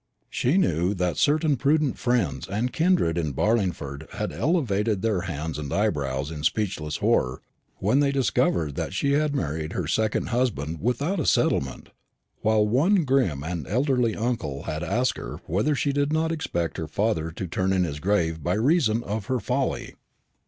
[0.31, 5.71] She knew that certain prudent friends and kindred in Barlingford had elevated their hands and
[5.71, 7.43] eyebrows in speechless horror
[7.77, 11.89] when they discovered that she had married her second husband without a settlement;
[12.41, 16.87] while one grim and elderly uncle had asked her whether she did not expect her
[16.87, 19.93] father to turn in his grave by reason of her folly.